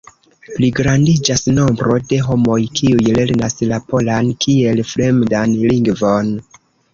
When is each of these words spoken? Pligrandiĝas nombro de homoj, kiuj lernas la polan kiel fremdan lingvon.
Pligrandiĝas 0.53 1.43
nombro 1.57 1.97
de 2.13 2.17
homoj, 2.27 2.57
kiuj 2.79 3.13
lernas 3.19 3.59
la 3.73 3.79
polan 3.93 4.33
kiel 4.47 4.83
fremdan 4.95 5.55
lingvon. 5.69 6.35